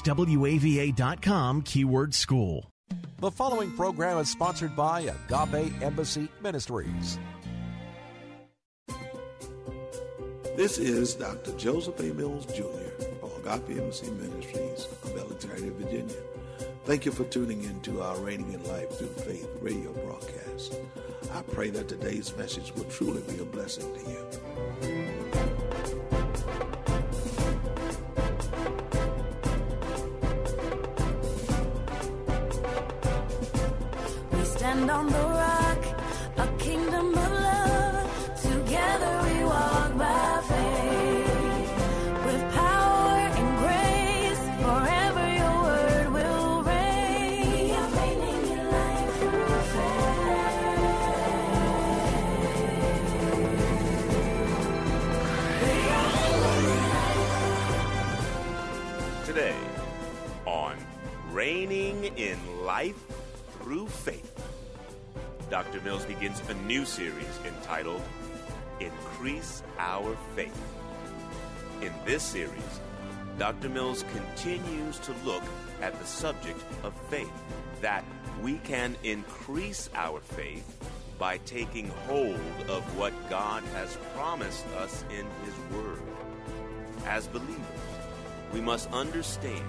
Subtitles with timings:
[0.00, 2.70] That's WAVA.com keyword school.
[3.18, 7.18] The following program is sponsored by Agape Embassy Ministries.
[10.56, 11.52] This is Dr.
[11.56, 12.14] Joseph A.
[12.14, 12.64] Mills Jr.
[13.22, 16.16] of Agape Embassy Ministries of Alexandria, Virginia.
[16.84, 20.76] Thank you for tuning in to our Reigning in Life Through Faith radio broadcast.
[21.32, 25.49] I pray that today's message will truly be a blessing to you.
[65.50, 65.80] Dr.
[65.80, 68.02] Mills begins a new series entitled
[68.78, 70.62] Increase Our Faith.
[71.82, 72.80] In this series,
[73.36, 73.68] Dr.
[73.68, 75.42] Mills continues to look
[75.82, 77.32] at the subject of faith,
[77.80, 78.04] that
[78.40, 80.78] we can increase our faith
[81.18, 82.38] by taking hold
[82.68, 86.00] of what God has promised us in His Word.
[87.06, 87.56] As believers,
[88.52, 89.64] we must understand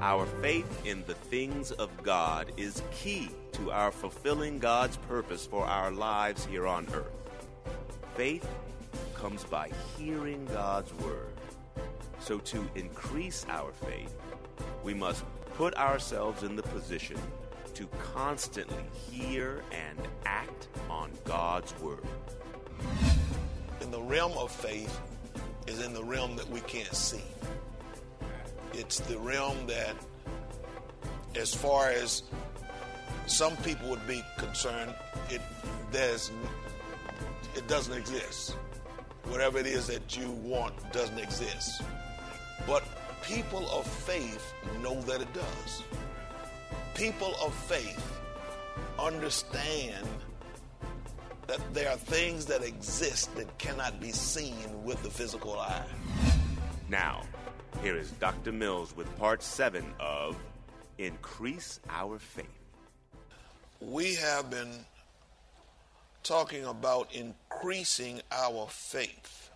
[0.00, 5.64] our faith in the things of God is key to our fulfilling God's purpose for
[5.64, 7.12] our lives here on earth.
[8.14, 8.46] Faith
[9.14, 11.32] comes by hearing God's word.
[12.20, 14.14] So, to increase our faith,
[14.82, 15.24] we must
[15.54, 17.18] put ourselves in the position
[17.74, 22.04] to constantly hear and act on God's word.
[23.80, 25.00] in the realm of faith
[25.66, 27.22] is in the realm that we can't see.
[28.74, 29.94] It's the realm that,
[31.34, 32.22] as far as
[33.26, 34.94] some people would be concerned,
[35.30, 35.40] it
[35.90, 36.30] there's
[37.54, 38.56] it doesn't exist.
[39.24, 41.82] Whatever it is that you want doesn't exist.
[42.66, 42.82] But
[43.22, 44.52] people of faith
[44.82, 45.82] know that it does.
[46.94, 48.20] People of faith
[48.98, 50.06] understand
[51.46, 55.84] that there are things that exist that cannot be seen with the physical eye.
[56.88, 57.22] Now,
[57.82, 58.52] here is Dr.
[58.52, 60.36] Mills with part seven of
[60.98, 62.61] Increase Our Faith.
[63.88, 64.70] We have been
[66.22, 69.50] talking about increasing our faith.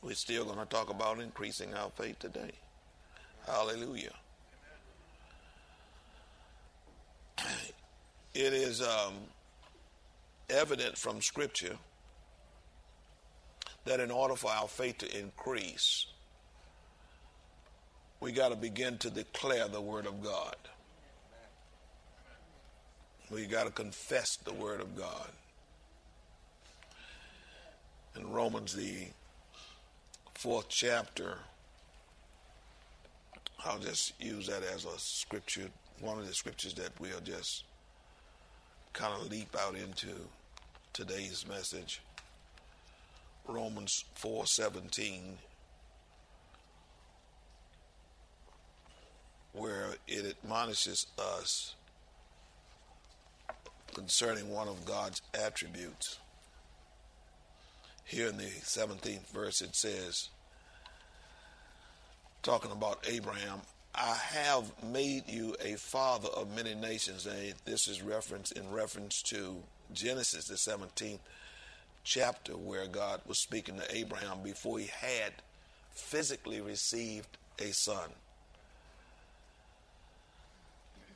[0.00, 2.52] We're still going to talk about increasing our faith today.
[3.46, 4.12] Hallelujah.
[8.32, 9.14] It is um,
[10.48, 11.76] evident from Scripture
[13.86, 16.06] that in order for our faith to increase,
[18.20, 20.54] we got to begin to declare the Word of God.
[23.30, 25.28] We got to confess the Word of God.
[28.16, 29.06] In Romans, the
[30.34, 31.38] fourth chapter,
[33.64, 35.68] I'll just use that as a scripture,
[36.00, 37.64] one of the scriptures that we'll just
[38.92, 40.08] kind of leap out into
[40.92, 42.00] today's message.
[43.46, 45.38] Romans 4:17
[49.52, 51.74] where it admonishes us
[53.94, 56.18] concerning one of God's attributes.
[58.04, 60.30] Here in the 17th verse it says
[62.42, 63.60] talking about Abraham,
[63.94, 69.22] I have made you a father of many nations and this is reference in reference
[69.24, 69.62] to
[69.92, 71.18] Genesis the 17th
[72.04, 75.32] chapter where God was speaking to Abraham before he had
[75.92, 78.10] physically received a son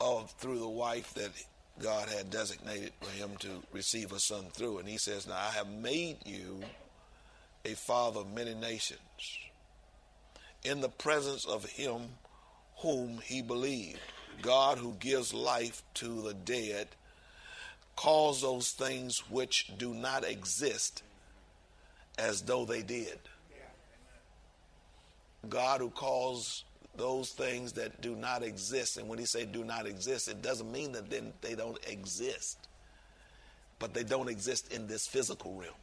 [0.00, 1.30] of through the wife that
[1.82, 5.50] God had designated for him to receive a son through and he says now I
[5.50, 6.60] have made you
[7.64, 9.00] a father of many nations
[10.62, 12.02] in the presence of him
[12.78, 13.98] whom he believed
[14.42, 16.88] God who gives life to the dead
[17.96, 21.02] calls those things which do not exist
[22.18, 23.18] as though they did.
[25.48, 26.64] God who calls
[26.96, 28.96] those things that do not exist.
[28.96, 32.68] And when he say do not exist, it doesn't mean that then they don't exist.
[33.78, 35.74] But they don't exist in this physical realm.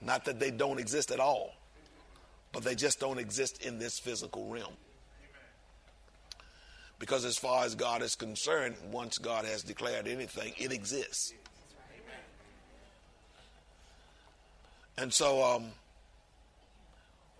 [0.00, 1.54] Not that they don't exist at all,
[2.52, 4.74] but they just don't exist in this physical realm.
[6.98, 11.32] Because as far as God is concerned, once God has declared anything, it exists.
[14.96, 15.66] And so, um,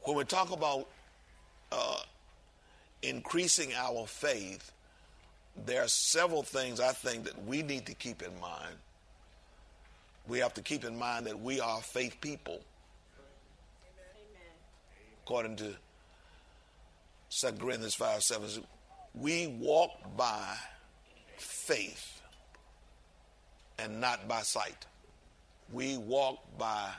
[0.02, 0.88] when we talk about
[1.72, 2.00] uh,
[3.02, 4.72] increasing our faith,
[5.66, 8.74] there are several things I think that we need to keep in mind.
[10.26, 12.60] We have to keep in mind that we are faith people.
[15.24, 15.74] According to
[17.30, 18.64] 2 Corinthians 5 7,
[19.14, 20.54] we walk by
[21.36, 22.20] faith
[23.78, 24.86] and not by sight.
[25.72, 26.90] We walk by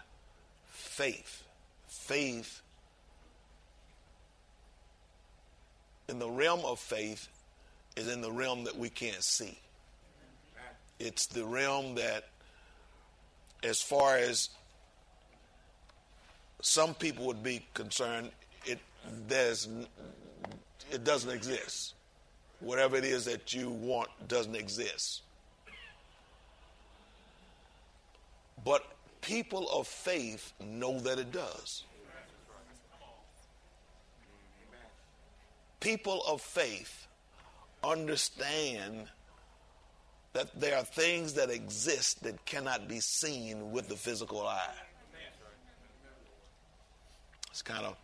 [0.67, 1.43] faith.
[1.87, 2.61] Faith
[6.09, 7.27] in the realm of faith
[7.95, 9.57] is in the realm that we can't see.
[10.99, 12.25] It's the realm that,
[13.63, 14.49] as far as
[16.61, 18.31] some people would be concerned,
[18.65, 18.79] it
[19.27, 19.69] there's
[20.91, 21.93] it doesn't exist.
[22.59, 25.21] Whatever it is that you want doesn't exist.
[28.65, 28.85] But
[29.21, 31.83] people of faith know that it does.
[35.79, 37.07] People of faith
[37.83, 39.07] understand
[40.33, 44.75] that there are things that exist that cannot be seen with the physical eye.
[47.49, 47.95] It's kind of,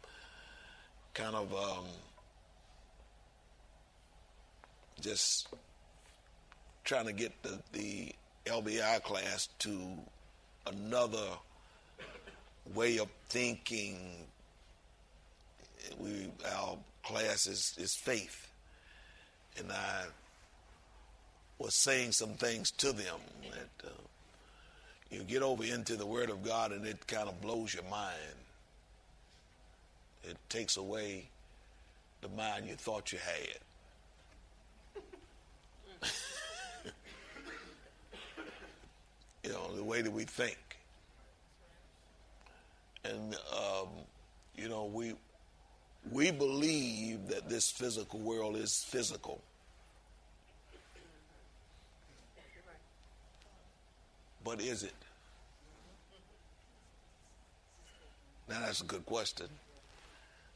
[1.14, 1.86] kind of, um,
[5.02, 5.48] just
[6.84, 8.12] trying to get the, the
[8.46, 9.80] LBI class to
[10.68, 11.30] another
[12.74, 14.26] way of thinking.
[16.00, 18.52] We our class is, is faith,
[19.58, 20.06] and I
[21.60, 23.20] was saying some things to them
[23.52, 23.92] that uh,
[25.10, 28.14] you get over into the Word of God and it kind of blows your mind.
[30.24, 31.30] It takes away
[32.22, 33.60] the mind you thought you had.
[39.44, 40.58] you know, the way that we think.
[43.04, 43.90] And, um,
[44.58, 45.14] you know, we,
[46.12, 49.42] we believe that this physical world is physical.
[54.44, 54.94] But is it?
[58.48, 59.48] Now that's a good question.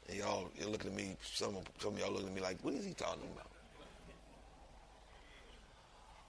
[0.08, 1.16] And y'all, you're looking at me.
[1.22, 3.48] Some some of y'all looking at me like, what is he talking about?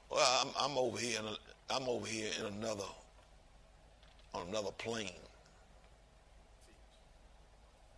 [0.09, 1.19] Well, I'm, I'm over here.
[1.19, 1.35] In a,
[1.69, 2.83] I'm over here in another
[4.33, 5.12] on another plane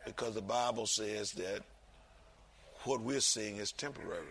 [0.06, 1.62] because the Bible says that
[2.84, 4.26] what we're seeing is temporary.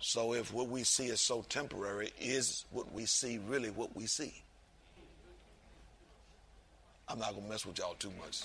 [0.00, 4.06] So if what we see is so temporary, is what we see really what we
[4.06, 4.32] see?
[7.08, 8.42] I'm not gonna mess with y'all too much.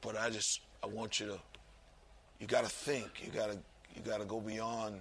[0.00, 1.38] But I just I want you to
[2.38, 3.58] you gotta think, you gotta
[3.94, 5.00] you gotta go beyond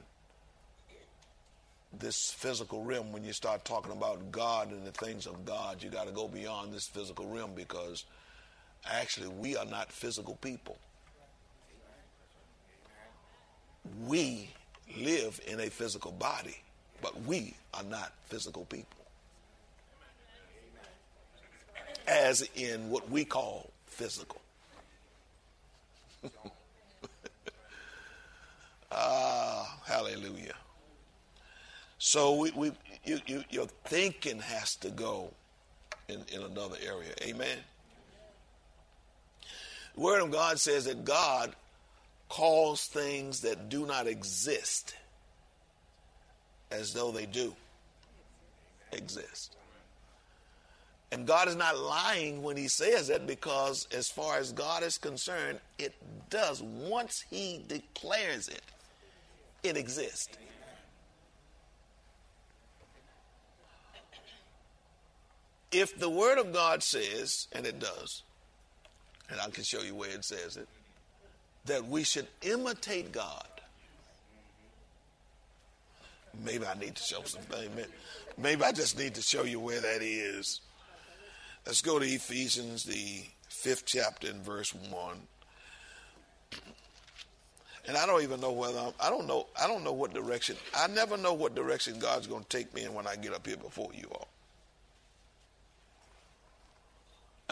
[1.98, 5.82] this physical realm when you start talking about God and the things of God.
[5.82, 8.06] You gotta go beyond this physical realm because
[8.90, 10.78] actually we are not physical people.
[14.06, 14.52] We
[14.98, 16.58] live in a physical body,
[17.02, 18.86] but we are not physical people.
[22.08, 24.42] As in what we call physical.
[28.92, 30.56] ah, hallelujah.
[32.00, 32.72] So we, we
[33.04, 35.32] you, you, your thinking has to go
[36.08, 37.12] in, in another area.
[37.22, 37.58] Amen.
[39.96, 41.54] The Word of God says that God
[42.30, 44.96] calls things that do not exist
[46.72, 47.54] as though they do
[48.94, 49.56] exist.
[51.12, 54.98] And God is not lying when He says that because, as far as God is
[54.98, 55.96] concerned, it
[56.30, 56.62] does.
[56.62, 58.62] Once He declares it,
[59.64, 60.38] it exists.
[65.72, 68.24] If the Word of God says, and it does,
[69.30, 70.68] and I can show you where it says it,
[71.66, 73.46] that we should imitate God.
[76.44, 77.42] Maybe I need to show some.
[77.44, 77.70] something.
[78.38, 80.62] Maybe I just need to show you where that is.
[81.66, 85.22] Let's go to Ephesians, the fifth chapter, and verse one.
[87.88, 89.48] And I don't even know whether I'm, I don't know.
[89.60, 90.56] I don't know what direction.
[90.76, 93.46] I never know what direction God's going to take me in when I get up
[93.46, 94.28] here before you all.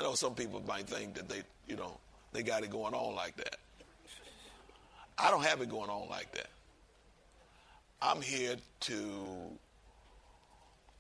[0.01, 1.97] Know some people might think that they, you know,
[2.33, 3.55] they got it going on like that.
[5.17, 6.49] I don't have it going on like that.
[8.01, 8.95] I'm here to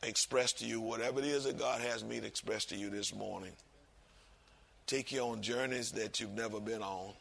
[0.03, 3.13] express to you whatever it is that God has me to express to you this
[3.13, 3.51] morning.
[4.87, 7.13] Take you on journeys that you've never been on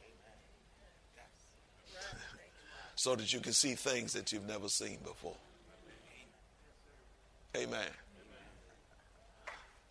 [2.94, 5.36] so that you can see things that you've never seen before.
[7.56, 7.88] Amen.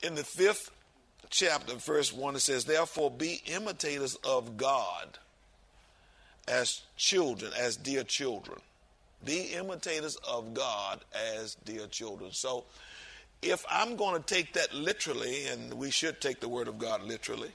[0.01, 0.71] In the fifth
[1.29, 5.17] chapter, verse 1, it says, Therefore be imitators of God
[6.47, 8.59] as children, as dear children.
[9.23, 10.99] Be imitators of God
[11.39, 12.31] as dear children.
[12.31, 12.65] So,
[13.41, 17.03] if I'm going to take that literally, and we should take the Word of God
[17.03, 17.51] literally,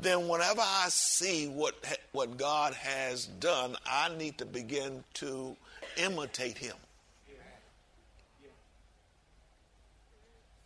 [0.00, 1.74] then whenever I see what,
[2.12, 5.56] what God has done, I need to begin to
[5.96, 6.74] imitate Him.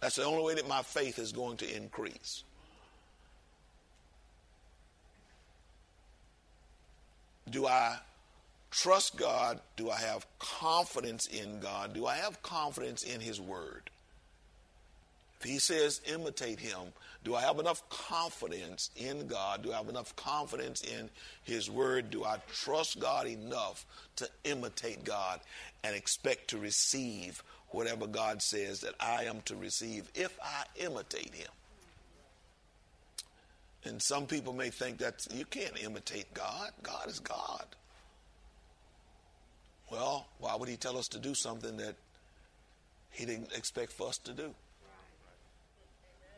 [0.01, 2.45] That's the only way that my faith is going to increase.
[7.51, 7.99] Do I
[8.71, 9.61] trust God?
[9.77, 11.95] Do I have confidence in God?
[11.95, 13.91] Do I have confidence in His Word?
[15.41, 16.93] If He says imitate Him,
[17.25, 19.63] do I have enough confidence in God?
[19.63, 21.11] Do I have enough confidence in
[21.45, 22.11] His Word?
[22.11, 23.87] Do I trust God enough
[24.17, 25.41] to imitate God
[25.83, 31.35] and expect to receive whatever God says that I am to receive if I imitate
[31.35, 31.49] Him?
[33.85, 36.71] And some people may think that you can't imitate God.
[36.83, 37.65] God is God.
[39.91, 41.95] Well, why would He tell us to do something that
[43.11, 44.55] He didn't expect for us to do?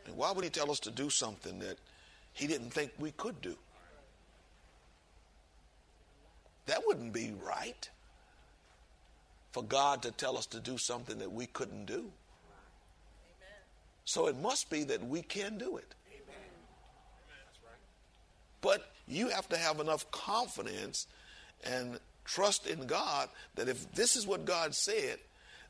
[0.06, 1.78] And why would He tell us to do something that
[2.32, 3.56] He didn't think we could do?
[6.66, 7.88] That wouldn't be right
[9.52, 12.10] for God to tell us to do something that we couldn't do.
[14.04, 15.94] So it must be that we can do it.
[18.60, 21.06] But you have to have enough confidence
[21.64, 25.18] and trust in God that if this is what God said,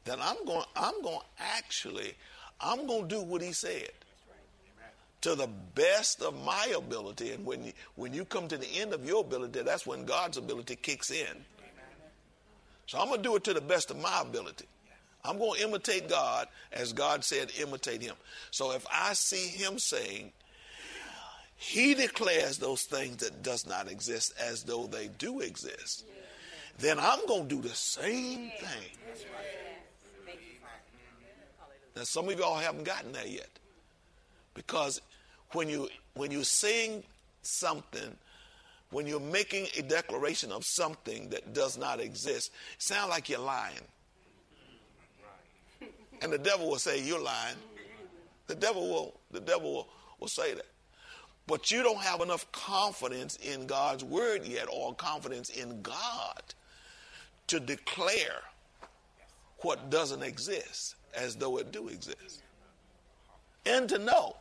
[0.05, 2.15] then I'm going I'm going to actually
[2.61, 3.91] I'm going to do what he said.
[5.23, 8.95] To the best of my ability and when you, when you come to the end
[8.95, 11.45] of your ability, that's when God's ability kicks in.
[12.91, 14.65] So I'm going to do it to the best of my ability.
[15.25, 18.17] I'm going to imitate God as God said imitate him.
[18.51, 20.33] So if I see him saying
[21.55, 26.05] he declares those things that does not exist as though they do exist.
[26.81, 29.15] Then I'm going to do the same thing.
[31.95, 33.51] Now some of y'all haven't gotten there yet.
[34.55, 35.01] Because
[35.53, 37.05] when you when you sing
[37.43, 38.17] something,
[38.91, 43.75] when you're making a declaration of something that does not exist, sound like you're lying.
[46.23, 47.57] And the devil will say, You're lying.
[48.47, 50.67] The devil will the devil will, will say that.
[51.47, 56.43] But you don't have enough confidence in God's word yet or confidence in God
[57.49, 58.43] to declare
[59.59, 62.43] what doesn't exist as though it do exist.
[63.67, 64.37] And to know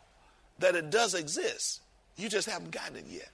[0.60, 1.82] that it does exist.
[2.16, 3.30] You just haven't gotten it yet.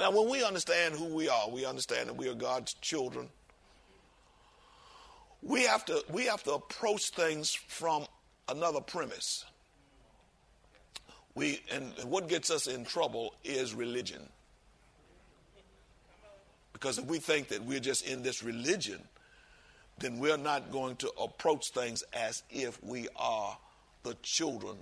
[0.00, 3.28] Now, when we understand who we are, we understand that we are God's children.
[5.42, 8.06] We have to we have to approach things from
[8.48, 9.44] another premise.
[11.34, 14.22] We and what gets us in trouble is religion.
[16.72, 19.00] Because if we think that we're just in this religion,
[19.98, 23.56] then we're not going to approach things as if we are
[24.02, 24.76] the children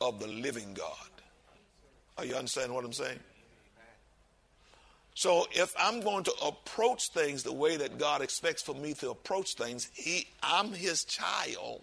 [0.00, 1.10] of the living God.
[2.16, 3.18] Are you understanding what I'm saying?
[5.14, 9.10] So if I'm going to approach things the way that God expects for me to
[9.10, 11.82] approach things, he I'm his child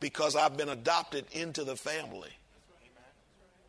[0.00, 2.30] because I've been adopted into the family.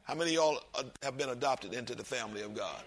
[0.03, 2.83] How many of y'all uh, have been adopted into the family of God?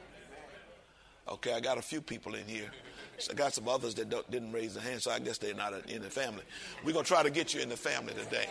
[1.29, 2.71] Okay, I got a few people in here.
[3.19, 5.73] So I got some others that didn't raise their hand, so I guess they're not
[5.89, 6.43] in the family.
[6.85, 8.47] We're going to try to get you in the family today.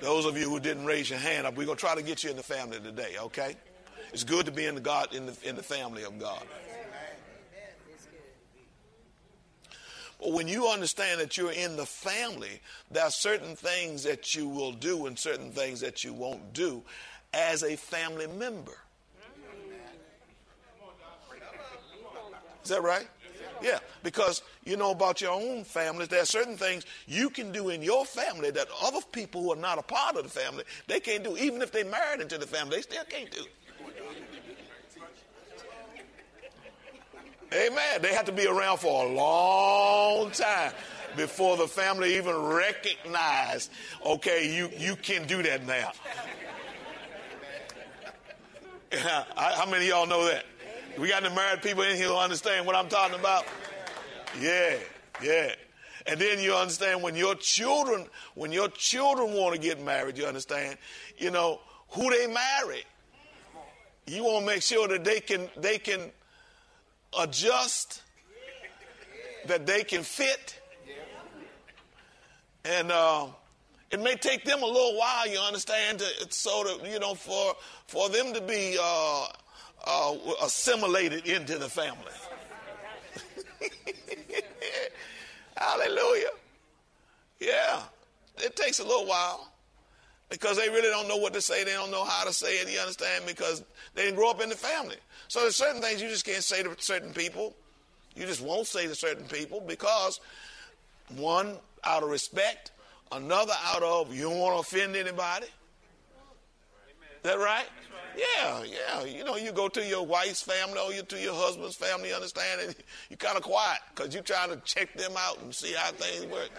[0.00, 2.22] Those of you who didn't raise your hand up, we're going to try to get
[2.22, 3.56] you in the family today, okay?
[4.12, 6.42] It's good to be in the God in the in the family of God.
[10.18, 14.48] But when you understand that you're in the family, there are certain things that you
[14.48, 16.82] will do and certain things that you won't do
[17.34, 18.78] as a family member.
[22.64, 23.06] Is that right?
[23.62, 27.70] Yeah, because you know about your own families, there are certain things you can do
[27.70, 31.00] in your family that other people who are not a part of the family, they
[31.00, 31.36] can't do.
[31.36, 33.44] Even if they married into the family, they still can't do.
[37.52, 38.02] Amen.
[38.02, 40.72] They have to be around for a long time
[41.16, 43.70] before the family even recognize,
[44.04, 45.92] okay, you, you can do that now.
[49.36, 50.44] How many of y'all know that?
[50.98, 53.44] We got the married people in here who understand what I'm talking about?
[54.40, 54.76] Yeah,
[55.22, 55.52] yeah.
[56.06, 60.24] And then you understand when your children, when your children want to get married, you
[60.24, 60.78] understand,
[61.18, 62.84] you know, who they marry.
[64.06, 66.00] You want to make sure that they can they can
[67.18, 68.02] adjust,
[69.46, 70.60] that they can fit.
[72.64, 73.26] And uh,
[73.90, 77.54] it may take them a little while, you understand, to, so that, you know, for,
[77.86, 79.28] for them to be uh,
[79.84, 82.12] uh, assimilated into the family.
[85.56, 86.30] Hallelujah.
[87.40, 87.82] Yeah,
[88.38, 89.52] it takes a little while
[90.30, 91.64] because they really don't know what to say.
[91.64, 92.70] They don't know how to say it.
[92.70, 93.24] You understand?
[93.26, 93.62] Because
[93.94, 94.96] they didn't grow up in the family.
[95.28, 97.54] So there's certain things you just can't say to certain people.
[98.14, 100.20] You just won't say to certain people because
[101.16, 102.72] one, out of respect,
[103.12, 105.46] another out of you don't want to offend anybody.
[107.26, 107.66] That right?
[108.16, 109.04] Yeah, yeah.
[109.04, 112.14] You know, you go to your wife's family or you to your husband's family, you
[112.14, 112.76] understand, and
[113.10, 116.32] you're kind of quiet because you're trying to check them out and see how things
[116.32, 116.50] work.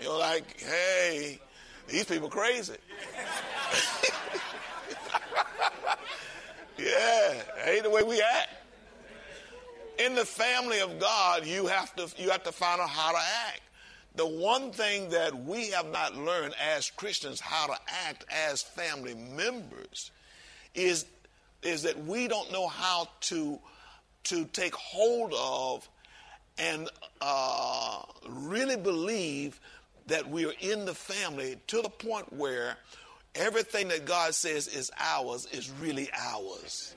[0.00, 1.38] You're like, hey,
[1.86, 2.72] these people crazy.
[6.78, 8.48] yeah, ain't the way we act.
[9.98, 13.18] In the family of God, you have to you have to find out how to
[13.18, 13.60] act.
[14.18, 17.76] The one thing that we have not learned as Christians how to
[18.08, 20.10] act as family members
[20.74, 21.06] is
[21.62, 23.60] is that we don't know how to
[24.24, 25.88] to take hold of
[26.58, 26.88] and
[27.20, 29.60] uh, really believe
[30.08, 32.76] that we are in the family to the point where
[33.36, 36.96] everything that God says is ours is really ours.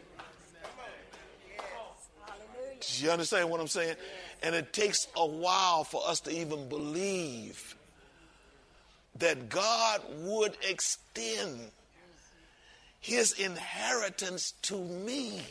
[2.79, 3.95] Do you understand what I'm saying?
[4.43, 7.75] And it takes a while for us to even believe
[9.19, 11.71] that God would extend
[12.99, 15.41] his inheritance to me.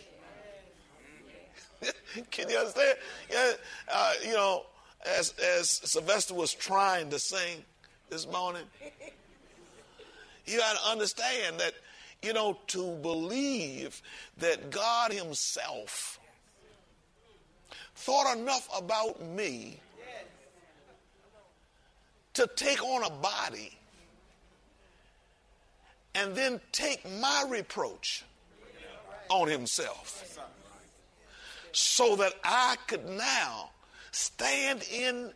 [2.31, 2.99] Can you understand?
[3.31, 3.53] Yeah,
[3.93, 4.65] uh, you know,
[5.07, 7.65] as, as Sylvester was trying to sing
[8.09, 8.63] this morning,
[10.47, 11.75] you got to understand that,
[12.23, 14.03] you know, to believe
[14.39, 16.19] that God Himself
[18.01, 19.79] thought enough about me
[22.33, 23.77] to take on a body
[26.15, 28.25] and then take my reproach
[29.29, 30.39] on himself
[31.73, 33.71] so that I could now
[34.13, 35.33] stand in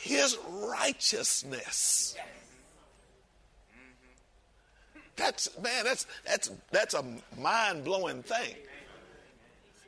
[0.00, 2.14] his righteousness.
[5.16, 7.02] That's man, that's that's that's a
[7.38, 8.54] mind-blowing thing.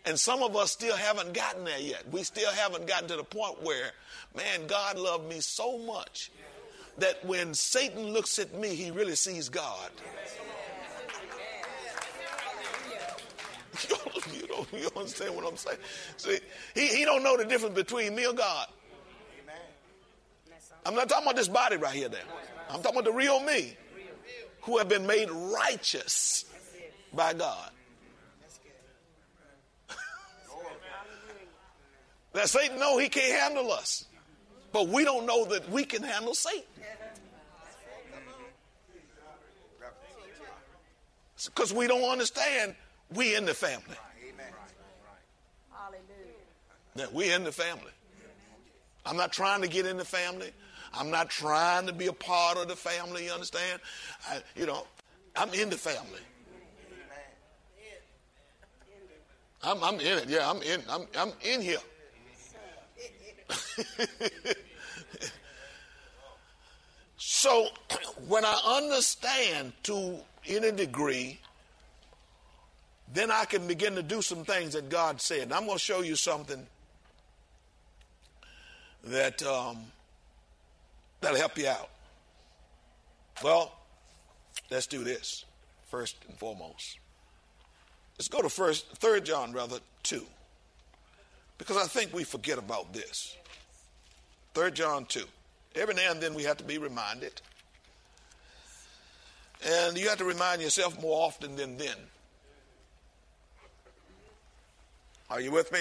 [0.09, 2.03] And some of us still haven't gotten there yet.
[2.11, 3.91] We still haven't gotten to the point where,
[4.35, 6.31] man, God loved me so much
[6.97, 9.91] that when Satan looks at me, he really sees God.
[14.33, 15.77] you, don't, you understand what I'm saying?
[16.17, 16.39] See,
[16.75, 18.67] he, he don't know the difference between me or God.
[20.87, 22.17] I'm not talking about this body right here now.
[22.71, 23.77] I'm talking about the real me
[24.63, 26.47] who have been made righteous
[27.13, 27.73] by God.
[32.35, 34.05] Now Satan know he can't handle us.
[34.73, 36.63] But we don't know that we can handle Satan.
[41.47, 42.75] Because we don't understand
[43.15, 43.97] we in the family.
[46.97, 47.93] Yeah, we in the family.
[49.07, 50.51] I'm not trying to get in the family.
[50.93, 53.81] I'm not trying to be a part of the family, you understand?
[54.29, 54.87] I, you know,
[55.37, 56.21] I'm in the family.
[59.63, 60.29] I'm, I'm in it.
[60.29, 60.83] Yeah, I'm in.
[60.89, 61.79] I'm, I'm in here.
[67.17, 67.69] so
[68.27, 71.41] when I understand to any degree,
[73.13, 75.43] then I can begin to do some things that God said.
[75.43, 76.67] And I'm going to show you something
[79.05, 79.79] that um,
[81.21, 81.89] that'll help you out.
[83.43, 83.73] Well,
[84.71, 85.45] let's do this
[85.87, 86.99] first and foremost.
[88.19, 90.27] Let's go to first, third John rather two,
[91.59, 93.37] because I think we forget about this.
[94.55, 95.25] Third John two.
[95.75, 97.41] Every now and then we have to be reminded,
[99.65, 101.97] and you have to remind yourself more often than then.
[105.31, 105.81] Are you with me?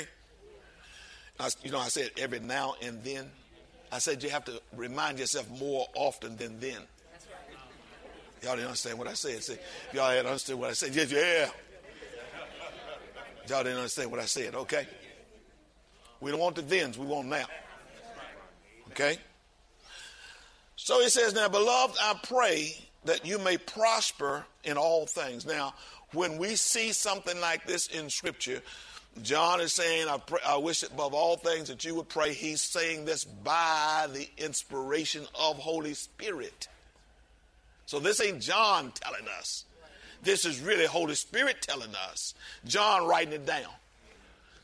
[1.40, 3.32] I, you know, I said every now and then.
[3.92, 6.82] I said you have to remind yourself more often than then.
[8.44, 9.42] Y'all didn't understand what I said.
[9.42, 9.58] See,
[9.94, 10.94] y'all had understood what I said.
[10.94, 11.50] Yeah, yeah.
[13.48, 14.54] Y'all didn't understand what I said.
[14.54, 14.86] Okay.
[16.20, 17.46] We don't want the thens, we want now.
[18.92, 19.18] Okay?
[20.76, 22.76] So he says, Now, beloved, I pray
[23.06, 25.46] that you may prosper in all things.
[25.46, 25.74] Now,
[26.14, 28.62] when we see something like this in Scripture,
[29.22, 32.34] John is saying, I, pray, I wish above all things that you would pray.
[32.34, 36.68] He's saying this by the inspiration of Holy Spirit.
[37.86, 39.66] So this ain't John telling us.
[40.24, 42.34] This is really Holy Spirit telling us.
[42.66, 43.70] John writing it down.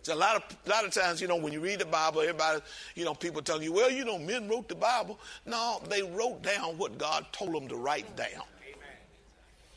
[0.03, 2.21] So a lot of a lot of times, you know, when you read the Bible,
[2.21, 2.59] everybody,
[2.93, 5.17] you know, people telling you, well, you know, men wrote the Bible.
[5.45, 8.43] No, they wrote down what God told them to write down.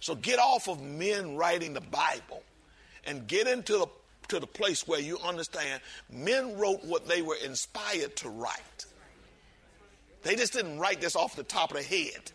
[0.00, 2.42] So get off of men writing the Bible
[3.06, 3.86] and get into the
[4.28, 8.86] to the place where you understand men wrote what they were inspired to write.
[10.24, 12.32] They just didn't write this off the top of their head.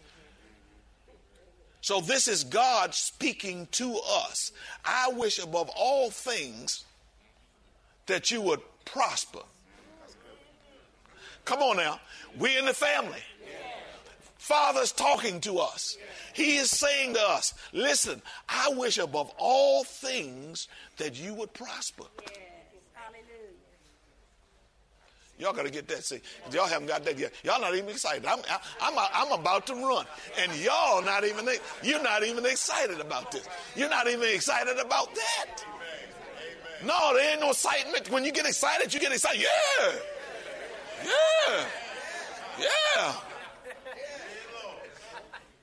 [1.82, 4.54] So this is God speaking to us.
[4.86, 6.86] I wish above all things
[8.12, 9.40] that you would prosper.
[11.46, 12.00] Come on now.
[12.38, 13.20] We're in the family.
[14.38, 15.98] Father's talking to us.
[16.34, 22.04] He is saying to us, listen, I wish above all things that you would prosper.
[25.38, 26.04] Y'all got to get that.
[26.04, 26.22] See,
[26.52, 27.34] y'all haven't got that yet.
[27.44, 28.26] Y'all not even excited.
[28.28, 28.40] I'm,
[28.80, 30.06] I'm, I'm about to run,
[30.40, 31.48] and y'all not even.
[31.82, 33.48] You're not even excited about this.
[33.76, 35.66] You're not even excited about that.
[36.86, 38.10] No, there ain't no excitement.
[38.10, 39.42] When you get excited, you get excited.
[39.42, 39.92] Yeah.
[41.06, 41.66] Yeah.
[42.60, 43.14] Yeah.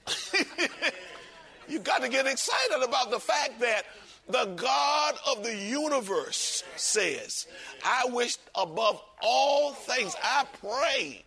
[1.69, 3.85] you got to get excited about the fact that
[4.29, 7.47] the God of the universe says,
[7.85, 11.25] I wish above all things, I pray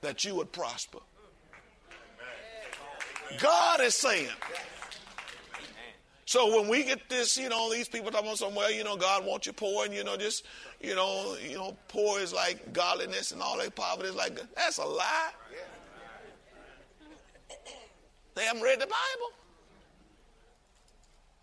[0.00, 0.98] that you would prosper.
[3.38, 4.28] God is saying,
[6.30, 9.26] so when we get this, you know, these people talking about somewhere, you know, God
[9.26, 10.44] wants you poor, and you know, just,
[10.80, 14.78] you know, you know, poor is like godliness, and all that poverty is like that's
[14.78, 15.30] a lie.
[18.36, 19.32] They haven't read the Bible.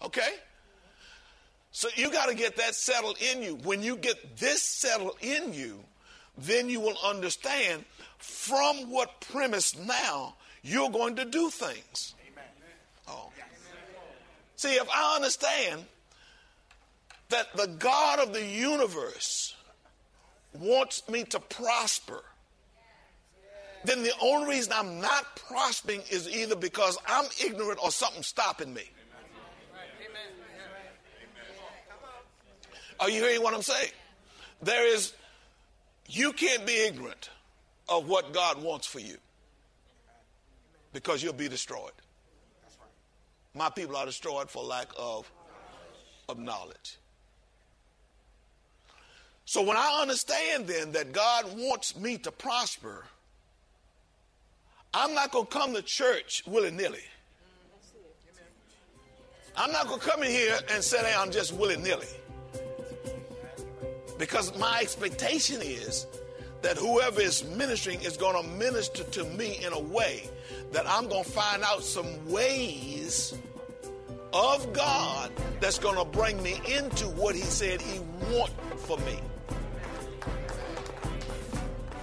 [0.04, 0.36] Okay?
[1.72, 3.56] So you got to get that settled in you.
[3.56, 5.84] When you get this settled in you,
[6.38, 7.84] then you will understand
[8.20, 12.16] from what premise now you're going to do things.
[12.32, 12.46] Amen.
[13.10, 13.34] Oh.
[14.58, 15.86] See, if I understand
[17.30, 19.56] that the God of the universe
[20.54, 22.24] wants me to prosper,
[23.86, 28.74] then the only reason I'm not prospering is either because I'm ignorant or something's stopping
[28.74, 28.90] me.
[33.00, 33.92] Are you hearing what I'm saying?
[34.64, 35.14] There is,
[36.10, 37.30] you can't be ignorant
[37.88, 39.18] of what God wants for you
[40.94, 41.92] because you'll be destroyed.
[43.58, 45.32] My people are destroyed for lack of,
[46.30, 46.98] of knowledge.
[49.46, 53.06] So when I understand then that God wants me to prosper,
[54.94, 57.04] I'm not going to come to church willy nilly.
[59.56, 62.06] I'm not going to come in here and say, hey, I'm just willy nilly.
[64.20, 66.06] Because my expectation is
[66.62, 70.30] that whoever is ministering is going to minister to me in a way
[70.74, 73.34] that I'm going to find out some ways
[74.34, 78.00] of God that's going to bring me into what He said He
[78.32, 79.20] want for me.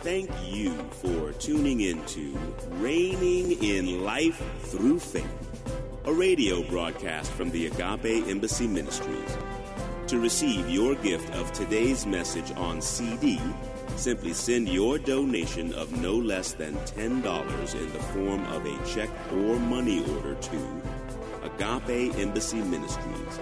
[0.02, 2.36] Thank you for tuning into
[2.72, 5.62] Reigning in Life Through Faith,
[6.04, 9.38] a radio broadcast from the Agape Embassy Ministries.
[10.08, 13.40] To receive your gift of today's message on CD,
[13.96, 19.08] simply send your donation of no less than $10 in the form of a check
[19.32, 20.82] or money order to
[21.64, 23.38] Agape Embassy Ministries,